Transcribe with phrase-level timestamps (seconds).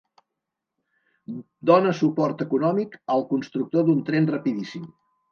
[1.69, 4.89] Dóna suport econòmic al constructor d'un tren rapidíssim.